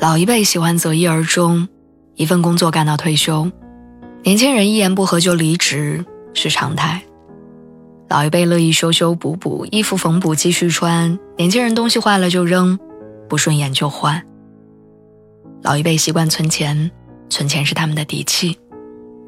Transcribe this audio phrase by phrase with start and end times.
[0.00, 1.66] 老一辈喜欢择一而终，
[2.14, 3.50] 一份工作干到退休；
[4.22, 7.02] 年轻人一言不合就离职是常态。
[8.08, 12.78] 老一辈乐意修修补补，衣服缝补继续穿；年轻人东西坏了就扔，
[13.28, 14.22] 不顺眼就换。
[15.62, 16.92] 老一辈习惯存钱，
[17.28, 18.56] 存钱是他们的底气；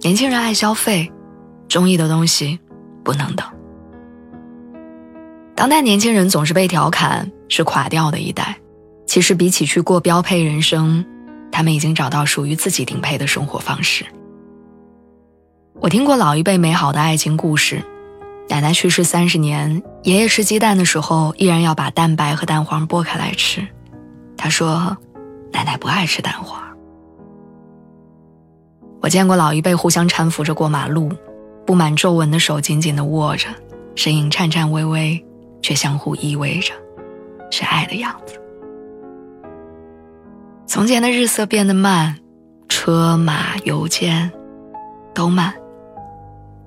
[0.02, 1.10] 年轻人爱消费，
[1.66, 2.60] 中意的东西
[3.02, 3.44] 不能等。
[5.56, 8.59] 当代年轻人总是被调侃是垮掉的一代。
[9.10, 11.04] 其实，比起去过标配人生，
[11.50, 14.06] 他们已经找到属于自己顶配的生活方式。
[15.80, 17.82] 我听过老一辈美好的爱情故事：
[18.48, 23.66] 奶奶去世三十年，爷爷吃鸡蛋的时候依然要把蛋白和蛋黄剥开来吃。
[24.36, 24.96] 他说
[25.50, 26.62] ：“奶奶不爱吃蛋黄。”
[29.02, 31.10] 我见过老一辈互相搀扶着过马路，
[31.66, 33.48] 布满皱纹的手紧紧地握着，
[33.96, 35.20] 身影颤颤巍巍，
[35.60, 36.72] 却相互依偎着，
[37.50, 38.36] 是爱的样子。
[40.70, 42.16] 从前的日色变得慢，
[42.68, 44.30] 车马邮件
[45.12, 45.52] 都慢，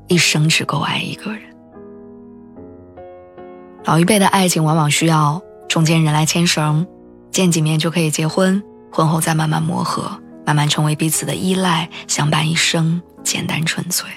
[0.09, 1.43] 一生只够爱一个人。
[3.85, 6.85] 老一辈的爱情往往需要中间人来牵绳，
[7.31, 10.11] 见几面就可以结婚，婚后再慢慢磨合，
[10.45, 14.09] 慢慢成为彼此的依赖，相伴一生，简单纯粹。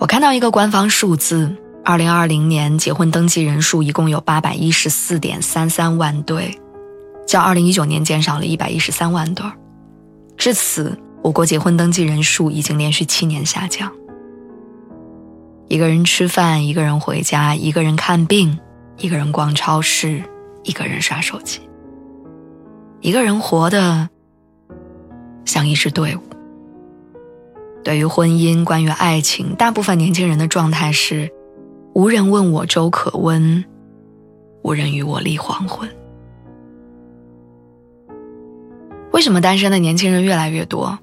[0.00, 1.54] 我看到一个官方数字，
[1.84, 6.58] 二零二零年结婚登记人数一共有八百一十四点三三万对。
[7.28, 9.52] 较二零一九年减少了一百一十三万对儿，
[10.38, 13.92] 至此，我国结婚登记人数已经连续七年下降。
[15.68, 18.58] 一个人吃饭，一个人回家，一个人看病，
[18.96, 20.22] 一个人逛超市，
[20.62, 21.60] 一个人刷手机，
[23.02, 24.08] 一个人活的
[25.44, 26.22] 像一支队伍。
[27.84, 31.30] 对于婚姻，关于爱情，大部分年轻人的状态是：
[31.94, 33.62] 无人问我粥可温，
[34.62, 35.86] 无人与我立黄昏。
[39.12, 40.98] 为什么单身的年轻人越来越多？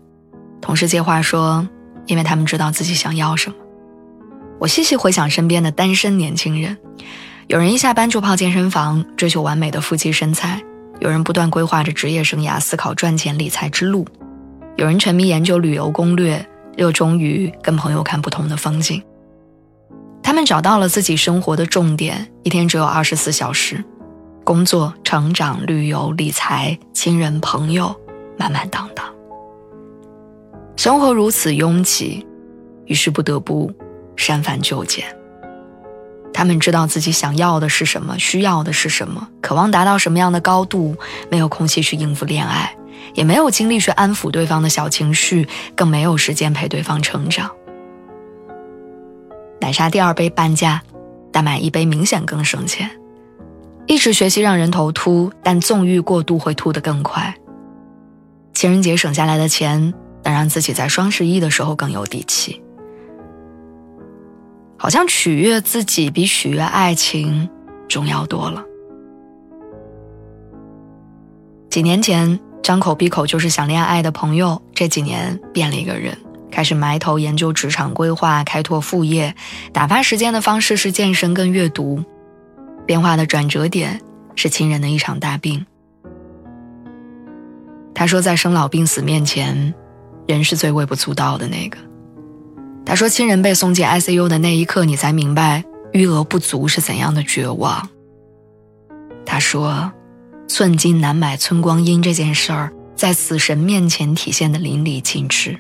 [0.61, 1.67] 同事接话说
[2.07, 3.55] ：“因为他们知道自己想要什么。”
[4.59, 6.77] 我细细回想身边的单身年轻人，
[7.47, 10.59] 有人一下班就泡健身房，追求完美的腹肌身材；
[10.99, 14.05] 有人不断规划着职业生涯，思考赚钱理财之路；
[14.77, 16.43] 有人沉迷研究旅游攻略，
[16.77, 19.03] 热衷于跟朋友看不同的风景。
[20.23, 23.83] 他们找到了自己生活的重点，一天只有二十四小时：
[24.45, 27.93] 工作、成长、旅游、理财、亲人、朋友。
[28.37, 29.05] 满满当当，
[30.75, 32.27] 生活如此拥挤，
[32.85, 33.71] 于是不得不
[34.17, 35.05] 删繁就简。
[36.33, 40.97] 他们知道自己想要的是什么，需要的是什么，渴望达到什么样的高度，
[41.31, 42.75] 没有空隙去应付恋爱，
[43.13, 45.47] 也没有精力去安抚对方的小情绪，
[45.77, 47.49] 更没有时间陪对方成长。
[49.61, 50.83] 奶茶第二杯半价，
[51.31, 52.91] 但买一杯明显更省钱。
[53.87, 57.35] 一直学习让人头秃，但纵欲过度会秃得更快。
[58.53, 62.61] 情人节省下来的钱，能让自己在双十一的时候更有底气。
[64.77, 67.49] 好像取悦自己比取悦爱情
[67.87, 68.63] 重要多了。
[71.69, 76.17] 几年前张口闭口就是想恋爱的朋友，这几年变了一个人，
[76.49, 79.35] 开始埋头研究职场规划，开拓副业，
[79.71, 82.03] 打发时间的方式是健身跟阅读。
[82.85, 84.01] 变化的转折点
[84.35, 85.65] 是亲人的一场大病。
[87.93, 89.73] 他说，在生老病死面前，
[90.27, 91.77] 人是最微不足道的那个。
[92.85, 97.87] 他说，亲人被送进 ICU 的那一刻，你才明白余额不足是怎样的绝望。
[99.25, 99.91] 他说，
[100.47, 105.57] 寸金难买寸光阴这件事儿，在死神面前体现的淋漓尽致。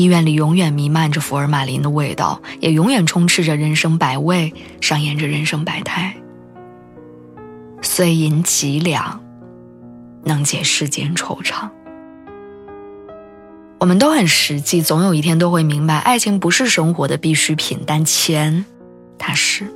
[0.00, 6.16] 医院里永远弥漫着福尔马林的味道，也永远充斥着人生百味，上演着人生百态。
[7.82, 9.20] 碎银几两。
[10.24, 11.68] 能解世间惆怅。
[13.78, 18.64] 我们都很实际，总有一天都会明白，爱情不是生活的必需品，但钱，
[19.18, 19.66] 它是。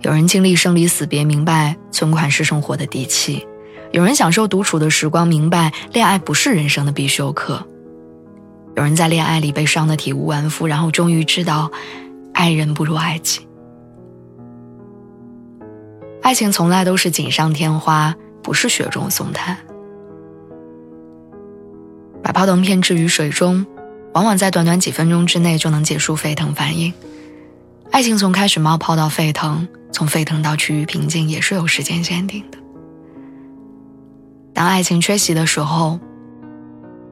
[0.00, 3.46] 有人经历生离死别，明白存款是生活的底气；
[3.92, 7.66] 有人享受独处的时光，明白恋爱不是人生的必修课。
[8.76, 11.70] 有人在恋爱里被伤得体无完肤，然后终于知道，
[12.32, 13.46] 爱人不如爱己。
[16.22, 19.56] 爱情从来都是锦上添花，不是雪中送炭。
[22.22, 23.64] 把泡腾片置于水中，
[24.14, 26.92] 往往在短短几分钟之内就能结束沸腾反应。
[27.90, 32.58] 爱情从开始冒泡到沸腾，从沸腾到趋于平静，也是有时间限定的。
[34.52, 36.00] 当爱情缺席的时候，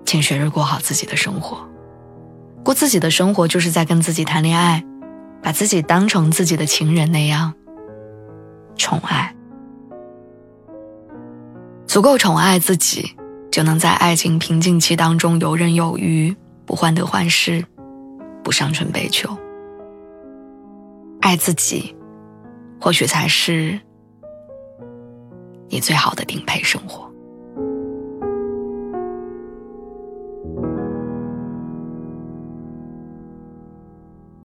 [0.04, 1.58] 请学着过好自己的生活。
[2.64, 4.84] 过自己的生活，就是在跟自己谈恋爱，
[5.42, 7.54] 把自己当成自己的情人那样
[8.76, 9.34] 宠爱。
[11.86, 13.16] 足够宠爱自己。
[13.52, 16.34] 就能在爱情瓶颈期当中游刃有余，
[16.64, 17.62] 不患得患失，
[18.42, 19.28] 不伤春悲秋。
[21.20, 21.94] 爱自己，
[22.80, 23.78] 或许才是
[25.68, 27.11] 你最好的顶配生活。